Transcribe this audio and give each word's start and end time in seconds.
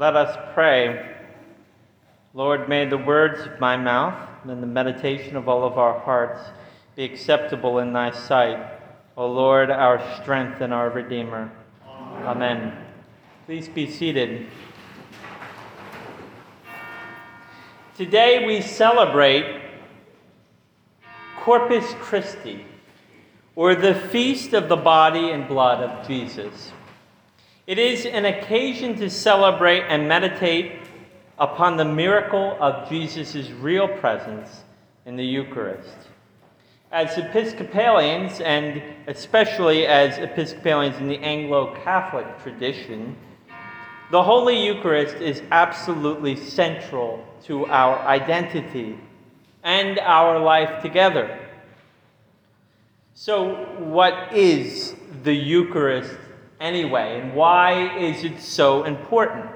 Let 0.00 0.16
us 0.16 0.34
pray. 0.54 1.14
Lord, 2.32 2.70
may 2.70 2.86
the 2.86 2.96
words 2.96 3.42
of 3.42 3.60
my 3.60 3.76
mouth 3.76 4.18
and 4.44 4.62
the 4.62 4.66
meditation 4.66 5.36
of 5.36 5.46
all 5.46 5.62
of 5.62 5.76
our 5.76 6.00
hearts 6.00 6.40
be 6.96 7.04
acceptable 7.04 7.80
in 7.80 7.92
thy 7.92 8.10
sight, 8.10 8.80
O 9.18 9.26
Lord, 9.26 9.70
our 9.70 10.00
strength 10.16 10.62
and 10.62 10.72
our 10.72 10.88
Redeemer. 10.88 11.52
Amen. 11.86 12.26
Amen. 12.26 12.86
Please 13.44 13.68
be 13.68 13.90
seated. 13.90 14.46
Today 17.94 18.46
we 18.46 18.62
celebrate 18.62 19.60
Corpus 21.40 21.84
Christi, 22.00 22.64
or 23.54 23.74
the 23.74 23.94
feast 23.94 24.54
of 24.54 24.70
the 24.70 24.76
body 24.76 25.30
and 25.30 25.46
blood 25.46 25.82
of 25.82 26.08
Jesus. 26.08 26.72
It 27.70 27.78
is 27.78 28.04
an 28.04 28.24
occasion 28.24 28.96
to 28.96 29.08
celebrate 29.08 29.82
and 29.82 30.08
meditate 30.08 30.72
upon 31.38 31.76
the 31.76 31.84
miracle 31.84 32.56
of 32.58 32.88
Jesus' 32.88 33.48
real 33.60 33.86
presence 33.86 34.64
in 35.06 35.14
the 35.14 35.24
Eucharist. 35.24 35.96
As 36.90 37.16
Episcopalians, 37.16 38.40
and 38.40 38.82
especially 39.06 39.86
as 39.86 40.18
Episcopalians 40.18 40.96
in 40.96 41.06
the 41.06 41.18
Anglo 41.18 41.76
Catholic 41.84 42.26
tradition, 42.42 43.16
the 44.10 44.20
Holy 44.20 44.66
Eucharist 44.66 45.14
is 45.18 45.40
absolutely 45.52 46.34
central 46.34 47.24
to 47.44 47.66
our 47.66 48.00
identity 48.00 48.98
and 49.62 50.00
our 50.00 50.40
life 50.40 50.82
together. 50.82 51.38
So, 53.14 53.54
what 53.78 54.34
is 54.34 54.96
the 55.22 55.34
Eucharist 55.34 56.16
anyway, 56.60 57.20
and 57.20 57.34
why 57.34 57.96
is 57.96 58.24
it 58.24 58.40
so 58.40 58.84
important? 58.84 59.46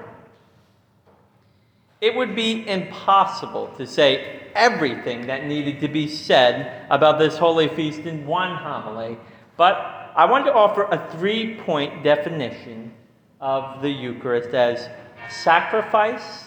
It 2.01 2.15
would 2.15 2.35
be 2.35 2.67
impossible 2.67 3.67
to 3.77 3.87
say 3.87 4.41
everything 4.53 5.27
that 5.27 5.45
needed 5.45 5.79
to 5.81 5.87
be 5.87 6.07
said 6.07 6.85
about 6.89 7.19
this 7.19 7.37
holy 7.37 7.67
feast 7.69 8.01
in 8.01 8.25
one 8.25 8.55
homily, 8.55 9.17
but 9.57 10.11
I 10.15 10.25
want 10.25 10.45
to 10.45 10.53
offer 10.53 10.83
a 10.83 11.09
three 11.11 11.55
point 11.55 12.03
definition 12.03 12.93
of 13.41 13.81
the 13.81 13.89
Eucharist 13.89 14.49
as 14.49 14.89
sacrifice, 15.29 16.45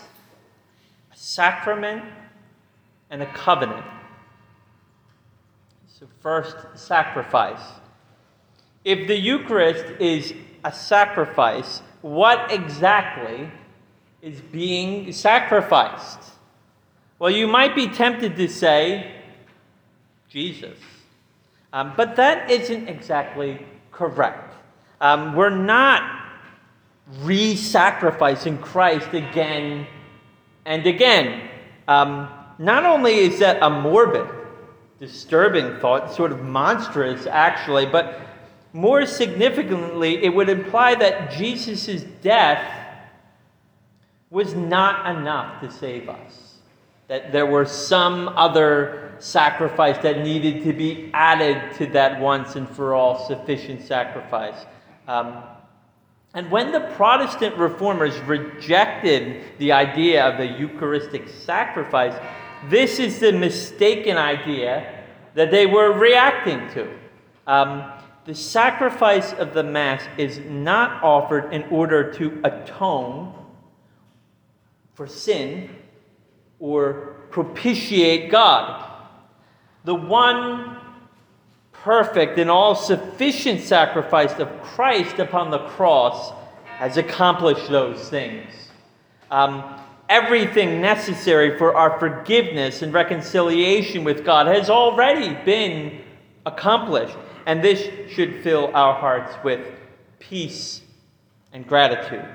a 1.13 1.17
sacrament, 1.17 2.03
and 3.11 3.23
a 3.23 3.27
covenant. 3.27 3.85
So, 5.87 6.07
first, 6.21 6.57
sacrifice. 6.75 7.61
If 8.85 9.09
the 9.09 9.17
Eucharist 9.17 9.85
is 10.01 10.33
a 10.65 10.73
sacrifice, 10.73 11.83
what 12.03 12.53
exactly 12.53 13.51
is 14.23 14.41
being 14.41 15.13
sacrificed? 15.13 16.19
Well, 17.19 17.31
you 17.31 17.47
might 17.47 17.75
be 17.75 17.89
tempted 17.89 18.37
to 18.37 18.49
say, 18.49 19.13
Jesus. 20.29 20.79
Um, 21.73 21.93
but 21.97 22.17
that 22.17 22.51
isn't 22.51 22.89
exactly 22.89 23.65
correct. 23.91 24.55
Um, 25.01 25.35
we're 25.35 25.51
not 25.51 26.03
re 27.21 27.57
sacrificing 27.57 28.59
Christ 28.59 29.13
again 29.13 29.87
and 30.65 30.87
again. 30.87 31.49
Um, 31.87 32.29
not 32.59 32.85
only 32.85 33.19
is 33.19 33.39
that 33.39 33.63
a 33.63 33.71
morbid, 33.71 34.29
disturbing 34.99 35.79
thought, 35.79 36.13
sort 36.13 36.33
of 36.33 36.43
monstrous 36.43 37.27
actually, 37.27 37.87
but 37.87 38.21
more 38.73 39.07
significantly, 39.07 40.25
it 40.25 40.29
would 40.29 40.49
imply 40.49 40.95
that 40.95 41.33
Jesus' 41.33 42.03
death 42.23 42.75
was 44.31 44.55
not 44.55 45.17
enough 45.17 45.61
to 45.63 45.71
save 45.71 46.09
us. 46.09 46.59
That 47.09 47.33
there 47.33 47.47
were 47.47 47.65
some 47.65 48.29
other 48.29 49.15
sacrifice 49.19 49.97
that 50.03 50.19
needed 50.19 50.63
to 50.65 50.73
be 50.73 51.11
added 51.15 51.75
to 51.77 51.87
that 51.87 52.21
once 52.21 52.57
and 52.57 52.69
for 52.69 52.95
all 52.95 53.27
sufficient 53.27 53.83
sacrifice. 53.83 54.67
Um, 55.07 55.43
and 56.35 56.51
when 56.51 56.71
the 56.71 56.81
Protestant 56.81 57.57
reformers 57.57 58.19
rejected 58.21 59.45
the 59.59 59.73
idea 59.73 60.25
of 60.25 60.37
the 60.37 60.47
Eucharistic 60.47 61.29
sacrifice, 61.29 62.15
this 62.69 62.99
is 62.99 63.19
the 63.19 63.33
mistaken 63.33 64.19
idea 64.19 65.05
that 65.35 65.51
they 65.51 65.65
were 65.65 65.93
reacting 65.93 66.69
to. 66.75 66.93
Um, 67.47 67.91
the 68.29 68.35
sacrifice 68.35 69.33
of 69.33 69.55
the 69.55 69.63
Mass 69.63 70.03
is 70.19 70.39
not 70.41 71.03
offered 71.03 71.51
in 71.51 71.63
order 71.71 72.13
to 72.13 72.39
atone 72.45 73.33
for 74.93 75.07
sin 75.07 75.71
or 76.59 77.17
propitiate 77.31 78.31
God. 78.31 78.85
The 79.85 79.95
one 79.95 80.77
perfect 81.73 82.39
and 82.39 82.51
all 82.51 82.75
sufficient 82.75 83.63
sacrifice 83.63 84.39
of 84.39 84.61
Christ 84.61 85.19
upon 85.19 85.51
the 85.51 85.61
cross 85.61 86.35
has 86.77 86.99
accomplished 86.99 87.71
those 87.71 88.11
things. 88.11 88.53
Um, 89.31 89.81
everything 90.11 90.83
necessary 90.83 91.57
for 91.57 91.75
our 91.75 91.99
forgiveness 91.99 92.83
and 92.83 92.93
reconciliation 92.93 94.05
with 94.05 94.23
God 94.23 94.49
has 94.49 94.69
already 94.69 95.35
been 95.47 96.03
accomplished. 96.45 97.17
And 97.49 97.65
this 97.65 97.89
should 98.11 98.43
fill 98.43 98.71
our 98.75 98.93
hearts 98.93 99.35
with 99.43 99.67
peace 100.19 100.83
and 101.55 101.67
gratitude. 101.67 102.27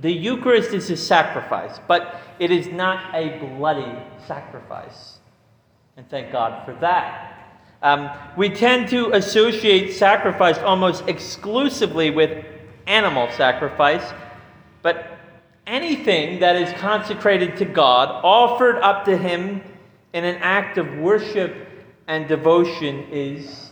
The 0.00 0.10
Eucharist 0.10 0.72
is 0.72 0.88
a 0.88 0.96
sacrifice, 0.96 1.78
but 1.86 2.22
it 2.38 2.50
is 2.50 2.68
not 2.68 3.14
a 3.14 3.38
bloody 3.38 3.98
sacrifice. 4.26 5.18
And 5.98 6.08
thank 6.08 6.32
God 6.32 6.64
for 6.64 6.72
that. 6.80 7.60
Um, 7.82 8.08
we 8.34 8.48
tend 8.48 8.88
to 8.88 9.12
associate 9.12 9.92
sacrifice 9.92 10.56
almost 10.60 11.06
exclusively 11.06 12.08
with 12.08 12.46
animal 12.86 13.30
sacrifice, 13.32 14.10
but 14.80 15.18
anything 15.66 16.40
that 16.40 16.56
is 16.56 16.72
consecrated 16.80 17.58
to 17.58 17.66
God, 17.66 18.08
offered 18.24 18.78
up 18.78 19.04
to 19.04 19.18
Him 19.18 19.60
in 20.14 20.24
an 20.24 20.36
act 20.36 20.78
of 20.78 20.90
worship 20.96 21.68
and 22.06 22.28
devotion 22.28 23.06
is 23.10 23.70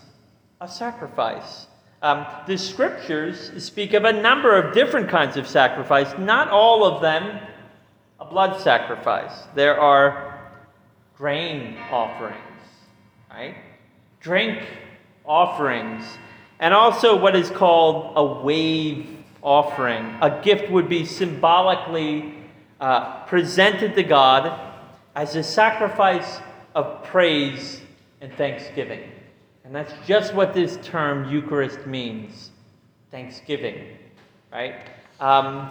a 0.61 0.69
sacrifice. 0.69 1.67
Um, 2.03 2.27
the 2.47 2.59
scriptures 2.59 3.53
speak 3.63 3.93
of 3.93 4.05
a 4.05 4.13
number 4.13 4.57
of 4.57 4.75
different 4.75 5.09
kinds 5.09 5.37
of 5.37 5.47
sacrifice, 5.47 6.13
not 6.19 6.49
all 6.49 6.85
of 6.85 7.01
them 7.01 7.41
a 8.19 8.25
blood 8.25 8.61
sacrifice. 8.61 9.33
There 9.55 9.81
are 9.81 10.51
grain 11.17 11.77
offerings, 11.91 12.39
right? 13.31 13.57
Drink 14.21 14.67
offerings, 15.25 16.05
and 16.59 16.75
also 16.75 17.17
what 17.17 17.37
is 17.37 17.51
called 17.51 18.13
a 18.17 18.43
wave 18.43 19.09
offering. 19.43 20.17
A 20.21 20.41
gift 20.43 20.71
would 20.71 20.89
be 20.89 21.05
symbolically 21.05 22.35
uh, 22.81 23.25
presented 23.27 23.95
to 23.95 24.03
God 24.03 24.61
as 25.15 25.37
a 25.37 25.43
sacrifice 25.43 26.41
of 26.75 27.05
praise 27.05 27.81
and 28.23 28.33
thanksgiving. 28.35 29.11
And 29.65 29.75
that's 29.75 29.93
just 30.07 30.33
what 30.33 30.55
this 30.55 30.79
term 30.83 31.31
Eucharist 31.31 31.87
means 31.87 32.51
thanksgiving, 33.11 33.99
right? 34.51 34.77
Um, 35.21 35.71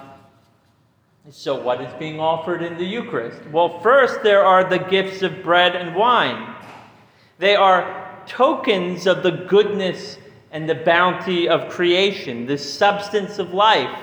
so, 1.29 1.59
what 1.61 1.81
is 1.81 1.93
being 1.99 2.19
offered 2.19 2.61
in 2.61 2.77
the 2.77 2.85
Eucharist? 2.85 3.41
Well, 3.51 3.79
first, 3.79 4.21
there 4.23 4.43
are 4.43 4.63
the 4.63 4.79
gifts 4.79 5.21
of 5.21 5.43
bread 5.43 5.75
and 5.75 5.95
wine. 5.95 6.55
They 7.37 7.55
are 7.55 8.21
tokens 8.27 9.07
of 9.07 9.23
the 9.23 9.31
goodness 9.31 10.17
and 10.51 10.69
the 10.69 10.75
bounty 10.75 11.47
of 11.47 11.69
creation, 11.69 12.45
the 12.45 12.57
substance 12.57 13.39
of 13.39 13.53
life, 13.53 13.97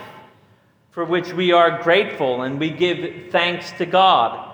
for 0.90 1.04
which 1.04 1.32
we 1.32 1.52
are 1.52 1.82
grateful 1.82 2.42
and 2.42 2.58
we 2.58 2.70
give 2.70 3.30
thanks 3.30 3.70
to 3.72 3.86
God. 3.86 4.47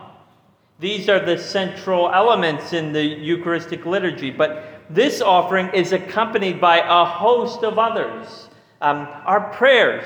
These 0.81 1.09
are 1.09 1.21
the 1.21 1.38
central 1.38 2.11
elements 2.11 2.73
in 2.73 2.93
the 2.93 3.05
Eucharistic 3.05 3.87
liturgy, 3.87 4.31
but 4.31 4.82
this 4.91 5.21
offering 5.21 5.71
is 5.73 5.93
accompanied 5.93 6.61
by 6.61 6.79
a 6.79 7.05
host 7.05 7.62
of 7.62 7.79
others. 7.79 8.49
Um, 8.81 9.09
our 9.25 9.53
prayers 9.53 10.05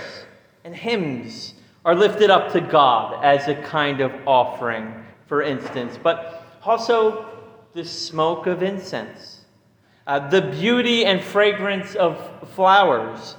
and 0.64 0.74
hymns 0.74 1.54
are 1.84 1.94
lifted 1.94 2.30
up 2.30 2.52
to 2.52 2.60
God 2.60 3.24
as 3.24 3.48
a 3.48 3.54
kind 3.54 4.00
of 4.00 4.12
offering, 4.26 4.92
for 5.26 5.42
instance, 5.42 5.98
but 6.02 6.44
also 6.62 7.26
the 7.72 7.84
smoke 7.84 8.46
of 8.46 8.62
incense, 8.62 9.40
uh, 10.06 10.28
the 10.28 10.42
beauty 10.42 11.06
and 11.06 11.22
fragrance 11.22 11.94
of 11.94 12.50
flowers, 12.54 13.36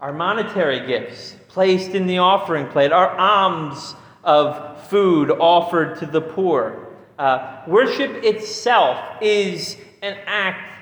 our 0.00 0.12
monetary 0.12 0.86
gifts 0.86 1.36
placed 1.48 1.90
in 1.90 2.06
the 2.06 2.18
offering 2.18 2.66
plate, 2.68 2.90
our 2.90 3.10
alms 3.18 3.94
of 4.24 4.86
food 4.88 5.30
offered 5.30 5.98
to 5.98 6.06
the 6.06 6.20
poor. 6.20 6.88
Uh, 7.18 7.62
worship 7.66 8.24
itself 8.24 8.98
is 9.20 9.76
an 10.02 10.16
act 10.26 10.78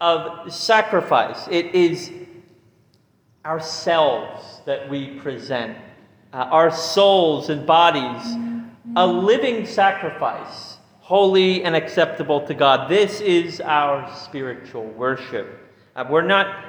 of 0.00 0.52
sacrifice, 0.52 1.46
it 1.50 1.74
is 1.74 2.10
ourselves 3.44 4.60
that 4.66 4.88
we 4.88 5.18
present 5.20 5.76
uh, 6.32 6.36
our 6.50 6.70
souls 6.70 7.50
and 7.50 7.66
bodies, 7.66 8.36
a 8.96 9.06
living 9.06 9.66
sacrifice, 9.66 10.78
holy 11.00 11.62
and 11.62 11.76
acceptable 11.76 12.40
to 12.46 12.54
God. 12.54 12.88
This 12.88 13.20
is 13.20 13.60
our 13.60 14.12
spiritual 14.16 14.86
worship. 14.86 15.58
Uh, 15.94 16.04
we're 16.08 16.22
not 16.22 16.64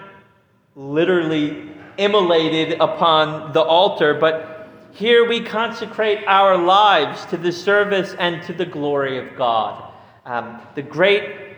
literally 0.75 1.71
immolated 1.97 2.77
upon 2.79 3.53
the 3.53 3.61
altar, 3.61 4.15
but 4.15 4.52
here 4.93 5.27
we 5.27 5.41
consecrate 5.41 6.23
our 6.27 6.55
lives 6.55 7.25
to 7.25 7.37
the 7.37 7.51
service 7.51 8.15
and 8.19 8.43
to 8.43 8.53
the 8.53 8.65
glory 8.65 9.17
of 9.17 9.35
God. 9.35 9.91
Um, 10.23 10.61
the 10.75 10.83
great, 10.83 11.55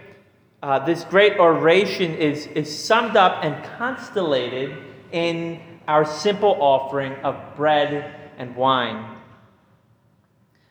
uh, 0.64 0.86
this 0.86 1.04
great 1.04 1.38
oration 1.38 2.16
is, 2.16 2.48
is 2.48 2.74
summed 2.74 3.18
up 3.18 3.44
and 3.44 3.62
constellated 3.78 4.78
in 5.12 5.60
our 5.86 6.06
simple 6.06 6.56
offering 6.62 7.14
of 7.26 7.58
bread 7.58 8.16
and 8.38 8.56
wine. 8.56 9.18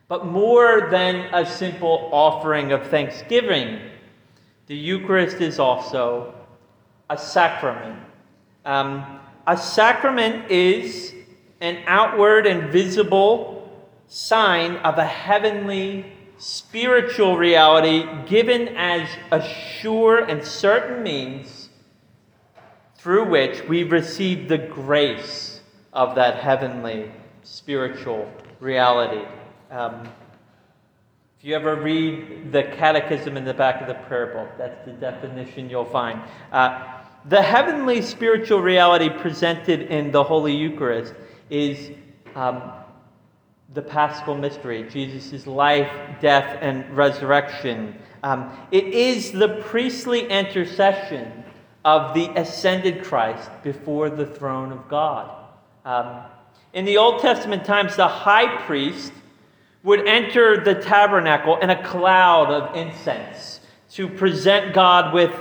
But 0.07 0.25
more 0.25 0.87
than 0.89 1.33
a 1.33 1.45
simple 1.45 2.09
offering 2.11 2.71
of 2.71 2.87
thanksgiving, 2.87 3.79
the 4.65 4.75
Eucharist 4.75 5.37
is 5.37 5.59
also 5.59 6.33
a 7.11 7.17
sacrament. 7.17 7.99
Um, 8.65 9.19
a 9.45 9.55
sacrament 9.55 10.49
is 10.49 11.14
an 11.61 11.83
outward 11.87 12.45
and 12.45 12.71
visible 12.71 13.55
sign 14.07 14.77
of 14.77 14.97
a 14.97 15.05
heavenly 15.05 16.05
spiritual 16.37 17.37
reality 17.37 18.05
given 18.27 18.67
as 18.75 19.07
a 19.31 19.41
sure 19.41 20.19
and 20.19 20.43
certain 20.43 21.01
means 21.01 21.69
through 22.97 23.29
which 23.29 23.63
we 23.67 23.83
receive 23.83 24.49
the 24.49 24.57
grace 24.57 25.61
of 25.93 26.15
that 26.15 26.37
heavenly 26.37 27.11
spiritual 27.43 28.29
reality. 28.59 29.25
Um, 29.71 30.09
if 31.37 31.45
you 31.45 31.55
ever 31.55 31.75
read 31.75 32.51
the 32.51 32.63
catechism 32.63 33.37
in 33.37 33.45
the 33.45 33.53
back 33.53 33.81
of 33.81 33.87
the 33.87 33.93
prayer 33.93 34.27
book, 34.27 34.49
that's 34.57 34.83
the 34.85 34.93
definition 34.93 35.69
you'll 35.69 35.85
find. 35.85 36.19
Uh, 36.51 36.95
the 37.25 37.41
heavenly 37.41 38.01
spiritual 38.01 38.61
reality 38.61 39.09
presented 39.09 39.83
in 39.83 40.11
the 40.11 40.23
Holy 40.23 40.55
Eucharist 40.55 41.13
is 41.49 41.91
um, 42.35 42.71
the 43.73 43.81
paschal 43.81 44.35
mystery 44.35 44.87
Jesus' 44.89 45.47
life, 45.47 45.91
death, 46.21 46.57
and 46.61 46.95
resurrection. 46.95 47.95
Um, 48.23 48.57
it 48.71 48.85
is 48.85 49.31
the 49.31 49.61
priestly 49.67 50.27
intercession 50.27 51.43
of 51.83 52.13
the 52.15 52.29
ascended 52.35 53.03
Christ 53.03 53.49
before 53.63 54.09
the 54.09 54.25
throne 54.25 54.71
of 54.71 54.87
God. 54.89 55.31
Um, 55.85 56.23
in 56.73 56.85
the 56.85 56.97
Old 56.97 57.21
Testament 57.21 57.63
times, 57.63 57.95
the 57.95 58.07
high 58.07 58.63
priest 58.65 59.13
would 59.83 60.07
enter 60.07 60.63
the 60.63 60.73
tabernacle 60.75 61.57
in 61.57 61.69
a 61.69 61.83
cloud 61.83 62.51
of 62.51 62.75
incense 62.75 63.59
to 63.91 64.09
present 64.09 64.73
God 64.73 65.13
with 65.13 65.31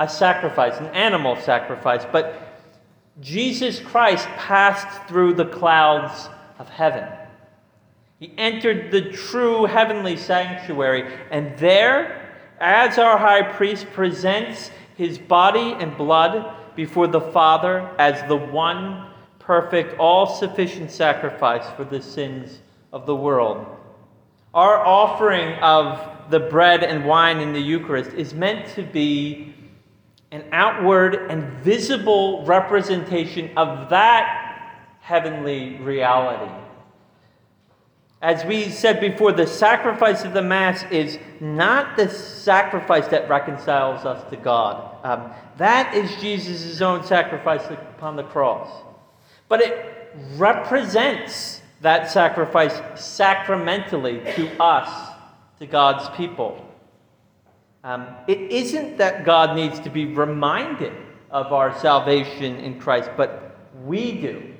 a 0.00 0.08
sacrifice, 0.08 0.76
an 0.78 0.86
animal 0.86 1.36
sacrifice. 1.36 2.04
But 2.10 2.51
Jesus 3.20 3.78
Christ 3.78 4.26
passed 4.36 5.08
through 5.08 5.34
the 5.34 5.44
clouds 5.46 6.28
of 6.58 6.68
heaven. 6.68 7.06
He 8.18 8.32
entered 8.38 8.90
the 8.90 9.10
true 9.10 9.64
heavenly 9.64 10.16
sanctuary, 10.16 11.12
and 11.30 11.56
there, 11.58 12.30
as 12.60 12.98
our 12.98 13.18
high 13.18 13.42
priest 13.42 13.86
presents 13.92 14.70
his 14.96 15.18
body 15.18 15.74
and 15.78 15.96
blood 15.96 16.54
before 16.76 17.08
the 17.08 17.20
Father 17.20 17.90
as 17.98 18.26
the 18.28 18.36
one 18.36 19.08
perfect, 19.38 19.98
all 19.98 20.26
sufficient 20.26 20.90
sacrifice 20.90 21.68
for 21.76 21.84
the 21.84 22.00
sins 22.00 22.60
of 22.92 23.06
the 23.06 23.16
world. 23.16 23.66
Our 24.54 24.86
offering 24.86 25.58
of 25.60 26.30
the 26.30 26.40
bread 26.40 26.84
and 26.84 27.04
wine 27.04 27.40
in 27.40 27.52
the 27.52 27.60
Eucharist 27.60 28.12
is 28.12 28.32
meant 28.32 28.68
to 28.74 28.82
be 28.82 29.52
an 30.32 30.44
outward 30.50 31.30
and 31.30 31.44
visible 31.62 32.44
representation 32.46 33.50
of 33.56 33.90
that 33.90 34.80
heavenly 35.00 35.76
reality. 35.76 36.50
As 38.22 38.44
we 38.44 38.70
said 38.70 39.00
before, 39.00 39.32
the 39.32 39.46
sacrifice 39.46 40.24
of 40.24 40.32
the 40.32 40.42
Mass 40.42 40.84
is 40.90 41.18
not 41.40 41.96
the 41.96 42.08
sacrifice 42.08 43.08
that 43.08 43.28
reconciles 43.28 44.06
us 44.06 44.28
to 44.30 44.36
God. 44.36 44.96
Um, 45.04 45.32
that 45.58 45.94
is 45.94 46.14
Jesus' 46.16 46.80
own 46.80 47.04
sacrifice 47.04 47.64
upon 47.68 48.16
the 48.16 48.22
cross. 48.22 48.70
But 49.48 49.60
it 49.60 50.16
represents 50.36 51.60
that 51.80 52.10
sacrifice 52.10 52.80
sacramentally 52.94 54.20
to 54.36 54.62
us, 54.62 55.14
to 55.58 55.66
God's 55.66 56.08
people. 56.16 56.71
Um, 57.84 58.06
it 58.28 58.38
isn't 58.38 58.98
that 58.98 59.24
God 59.24 59.56
needs 59.56 59.80
to 59.80 59.90
be 59.90 60.04
reminded 60.06 60.92
of 61.30 61.52
our 61.52 61.76
salvation 61.80 62.56
in 62.58 62.78
Christ, 62.78 63.10
but 63.16 63.56
we 63.84 64.12
do. 64.20 64.54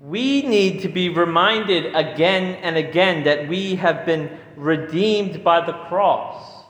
We 0.00 0.42
need 0.42 0.80
to 0.80 0.88
be 0.88 1.10
reminded 1.10 1.94
again 1.94 2.56
and 2.62 2.76
again 2.76 3.24
that 3.24 3.48
we 3.48 3.76
have 3.76 4.06
been 4.06 4.38
redeemed 4.56 5.44
by 5.44 5.64
the 5.64 5.72
cross 5.72 6.64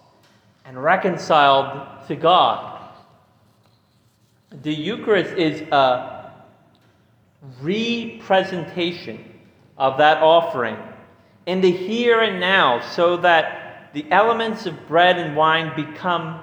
and 0.64 0.82
reconciled 0.82 2.06
to 2.08 2.16
God. 2.16 2.90
The 4.50 4.74
Eucharist 4.74 5.32
is 5.38 5.62
a 5.70 6.32
representation 7.62 9.24
of 9.78 9.96
that 9.98 10.22
offering 10.22 10.76
in 11.46 11.60
the 11.60 11.70
here 11.70 12.20
and 12.20 12.40
now 12.40 12.80
so 12.80 13.16
that 13.18 13.59
the 13.92 14.10
elements 14.10 14.66
of 14.66 14.86
bread 14.86 15.18
and 15.18 15.36
wine 15.36 15.72
become 15.74 16.42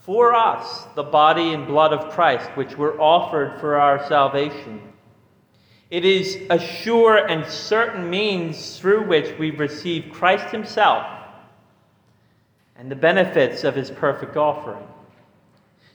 for 0.00 0.34
us 0.34 0.86
the 0.94 1.02
body 1.02 1.52
and 1.52 1.66
blood 1.66 1.92
of 1.92 2.12
Christ, 2.12 2.48
which 2.54 2.76
were 2.76 3.00
offered 3.00 3.58
for 3.60 3.76
our 3.76 4.06
salvation. 4.06 4.80
It 5.90 6.04
is 6.04 6.38
a 6.50 6.58
sure 6.58 7.16
and 7.16 7.46
certain 7.46 8.10
means 8.10 8.78
through 8.78 9.06
which 9.06 9.38
we 9.38 9.50
receive 9.50 10.12
Christ 10.12 10.46
Himself 10.46 11.06
and 12.76 12.90
the 12.90 12.96
benefits 12.96 13.64
of 13.64 13.74
His 13.74 13.90
perfect 13.90 14.36
offering. 14.36 14.86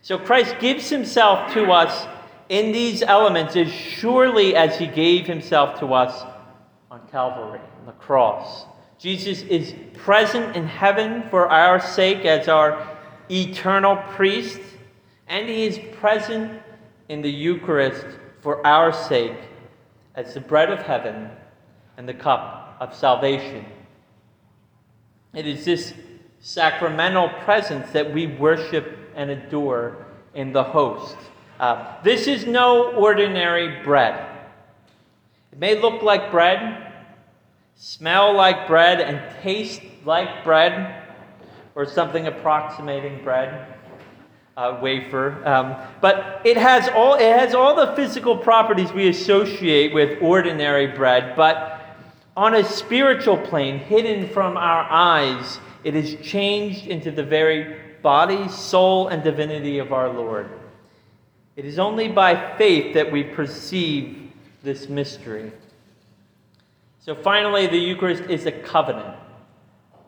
So 0.01 0.17
Christ 0.17 0.55
gives 0.59 0.89
Himself 0.89 1.53
to 1.53 1.71
us 1.71 2.07
in 2.49 2.71
these 2.71 3.01
elements 3.01 3.55
as 3.55 3.71
surely 3.71 4.55
as 4.55 4.77
He 4.77 4.87
gave 4.87 5.25
Himself 5.25 5.79
to 5.79 5.93
us 5.93 6.23
on 6.89 7.01
Calvary, 7.09 7.61
on 7.79 7.85
the 7.85 7.91
cross. 7.93 8.65
Jesus 9.01 9.41
is 9.41 9.73
present 9.95 10.55
in 10.55 10.67
heaven 10.67 11.23
for 11.31 11.49
our 11.49 11.79
sake 11.79 12.23
as 12.23 12.47
our 12.47 12.87
eternal 13.31 13.95
priest, 14.13 14.59
and 15.27 15.49
he 15.49 15.65
is 15.65 15.79
present 15.93 16.61
in 17.09 17.23
the 17.23 17.31
Eucharist 17.31 18.05
for 18.41 18.65
our 18.65 18.93
sake 18.93 19.37
as 20.13 20.35
the 20.35 20.39
bread 20.39 20.69
of 20.69 20.83
heaven 20.83 21.31
and 21.97 22.07
the 22.07 22.13
cup 22.13 22.77
of 22.79 22.93
salvation. 22.93 23.65
It 25.33 25.47
is 25.47 25.65
this 25.65 25.95
sacramental 26.39 27.29
presence 27.43 27.89
that 27.93 28.13
we 28.13 28.27
worship 28.27 28.99
and 29.15 29.31
adore 29.31 30.05
in 30.35 30.53
the 30.53 30.63
host. 30.63 31.17
Uh, 31.59 31.95
this 32.03 32.27
is 32.27 32.45
no 32.45 32.93
ordinary 32.93 33.83
bread. 33.83 34.27
It 35.51 35.57
may 35.57 35.81
look 35.81 36.03
like 36.03 36.29
bread, 36.29 36.90
smell 37.81 38.35
like 38.35 38.67
bread 38.67 39.01
and 39.01 39.19
taste 39.41 39.81
like 40.05 40.43
bread, 40.43 41.03
or 41.73 41.83
something 41.87 42.27
approximating 42.27 43.23
bread, 43.23 43.73
uh, 44.55 44.77
wafer. 44.83 45.43
Um, 45.47 45.75
but 45.99 46.41
it 46.45 46.57
has 46.57 46.89
all 46.89 47.15
it 47.15 47.35
has 47.35 47.55
all 47.55 47.75
the 47.75 47.95
physical 47.95 48.37
properties 48.37 48.93
we 48.93 49.07
associate 49.07 49.95
with 49.95 50.21
ordinary 50.21 50.87
bread, 50.87 51.35
but 51.35 51.81
on 52.37 52.53
a 52.53 52.63
spiritual 52.63 53.37
plane, 53.37 53.79
hidden 53.79 54.29
from 54.29 54.57
our 54.57 54.85
eyes, 54.87 55.59
it 55.83 55.95
is 55.95 56.15
changed 56.21 56.85
into 56.85 57.09
the 57.09 57.23
very 57.23 57.77
body, 58.03 58.47
soul, 58.47 59.07
and 59.07 59.23
divinity 59.23 59.79
of 59.79 59.91
our 59.91 60.09
Lord. 60.09 60.47
It 61.55 61.65
is 61.65 61.79
only 61.79 62.09
by 62.09 62.55
faith 62.57 62.93
that 62.93 63.11
we 63.11 63.23
perceive 63.23 64.31
this 64.61 64.87
mystery. 64.87 65.51
So 67.01 67.15
finally, 67.15 67.65
the 67.65 67.79
Eucharist 67.79 68.23
is 68.29 68.45
a 68.45 68.51
covenant. 68.51 69.17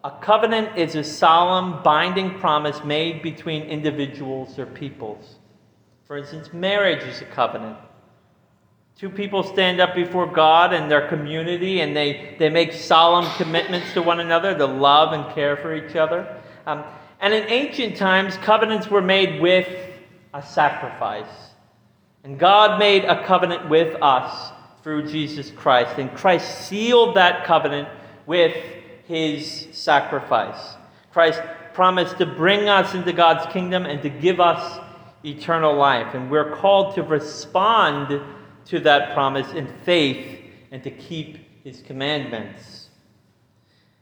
A 0.03 0.11
covenant 0.11 0.77
is 0.77 0.95
a 0.95 1.03
solemn, 1.03 1.81
binding 1.81 2.37
promise 2.39 2.83
made 2.83 3.23
between 3.23 3.63
individuals 3.63 4.59
or 4.59 4.67
peoples. 4.67 5.37
For 6.05 6.17
instance, 6.17 6.53
marriage 6.53 7.01
is 7.03 7.19
a 7.21 7.25
covenant. 7.25 7.77
Two 8.95 9.09
people 9.09 9.41
stand 9.41 9.81
up 9.81 9.95
before 9.95 10.27
God 10.27 10.71
and 10.71 10.91
their 10.91 11.07
community 11.07 11.81
and 11.81 11.95
they, 11.95 12.35
they 12.37 12.49
make 12.49 12.73
solemn 12.73 13.25
commitments 13.37 13.91
to 13.93 14.03
one 14.03 14.19
another 14.19 14.55
to 14.55 14.65
love 14.67 15.13
and 15.13 15.33
care 15.33 15.57
for 15.57 15.73
each 15.75 15.95
other. 15.95 16.41
Um, 16.67 16.83
and 17.19 17.33
in 17.33 17.49
ancient 17.49 17.97
times, 17.97 18.37
covenants 18.37 18.89
were 18.91 19.01
made 19.01 19.41
with 19.41 19.67
a 20.35 20.43
sacrifice. 20.43 21.25
And 22.23 22.37
God 22.37 22.77
made 22.77 23.03
a 23.05 23.25
covenant 23.25 23.67
with 23.67 23.99
us 23.99 24.51
through 24.83 25.07
Jesus 25.07 25.49
Christ. 25.51 25.97
And 25.97 26.13
Christ 26.13 26.67
sealed 26.67 27.15
that 27.15 27.45
covenant 27.45 27.87
with 28.25 28.55
his 29.05 29.67
sacrifice. 29.71 30.75
Christ 31.11 31.41
promised 31.73 32.17
to 32.17 32.25
bring 32.25 32.69
us 32.69 32.93
into 32.93 33.13
God's 33.13 33.51
kingdom 33.51 33.85
and 33.85 34.01
to 34.01 34.09
give 34.09 34.39
us 34.39 34.79
eternal 35.23 35.75
life. 35.75 36.13
And 36.13 36.29
we're 36.29 36.55
called 36.55 36.95
to 36.95 37.03
respond 37.03 38.21
to 38.65 38.79
that 38.81 39.13
promise 39.13 39.51
in 39.53 39.67
faith 39.83 40.39
and 40.71 40.83
to 40.83 40.91
keep 40.91 41.37
his 41.63 41.81
commandments. 41.81 42.89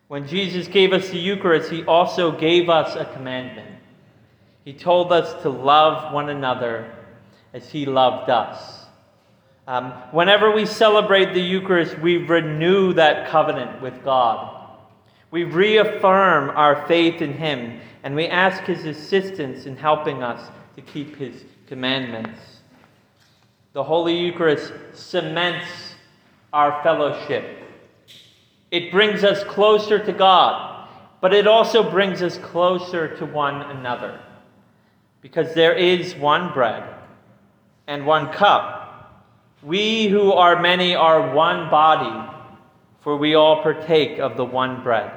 When 0.08 0.28
Jesus 0.28 0.68
gave 0.68 0.94
us 0.94 1.10
the 1.10 1.20
Eucharist, 1.20 1.72
he 1.72 1.86
also 1.86 2.32
gave 2.38 2.70
us 2.70 2.96
a 2.96 3.06
commandment. 3.14 3.78
He 4.66 4.74
told 4.74 5.12
us 5.12 5.42
to 5.44 5.50
love 5.50 6.14
one 6.14 6.30
another 6.30 6.92
as 7.54 7.70
he 7.70 7.86
loved 7.86 8.30
us. 8.30 8.81
Um, 9.72 9.94
whenever 10.12 10.52
we 10.52 10.66
celebrate 10.66 11.34
the 11.34 11.40
Eucharist, 11.40 11.98
we 12.00 12.18
renew 12.18 12.92
that 12.92 13.30
covenant 13.30 13.82
with 13.82 14.04
God. 14.04 14.68
We 15.32 15.46
reaffirm 15.46 16.50
our 16.50 16.86
faith 16.90 17.22
in 17.22 17.32
him, 17.32 17.80
and 18.04 18.14
we 18.14 18.28
ask 18.28 18.64
his 18.64 18.84
assistance 18.84 19.68
in 19.68 19.78
helping 19.78 20.24
us 20.24 20.46
to 20.76 20.82
keep 20.82 21.16
his 21.16 21.46
commandments. 21.68 22.38
The 23.72 23.82
Holy 23.82 24.14
Eucharist 24.14 24.74
cements 24.92 25.96
our 26.52 26.84
fellowship. 26.84 27.64
It 28.72 28.92
brings 28.92 29.24
us 29.24 29.42
closer 29.46 30.00
to 30.00 30.12
God, 30.12 30.90
but 31.22 31.34
it 31.34 31.48
also 31.48 31.90
brings 31.90 32.22
us 32.22 32.38
closer 32.40 33.16
to 33.16 33.26
one 33.26 33.62
another. 33.62 34.20
Because 35.22 35.54
there 35.54 35.76
is 35.76 36.14
one 36.14 36.52
bread 36.52 36.94
and 37.88 38.06
one 38.06 38.34
cup. 38.34 38.81
We 39.64 40.08
who 40.08 40.32
are 40.34 40.60
many 40.60 40.96
are 40.96 41.36
one 41.36 41.70
body, 41.70 42.30
for 43.02 43.16
we 43.16 43.36
all 43.36 43.62
partake 43.62 44.18
of 44.18 44.36
the 44.36 44.46
one 44.46 44.82
bread 44.82 45.12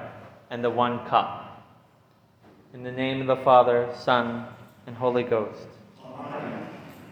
and 0.51 0.63
the 0.63 0.69
one 0.69 1.07
cup. 1.07 1.63
In 2.75 2.83
the 2.83 2.93
name 2.93 3.23
of 3.23 3.27
the 3.27 3.43
Father, 3.43 3.89
Son, 3.97 4.47
and 4.87 4.95
Holy 4.95 5.23
Ghost. 5.23 5.67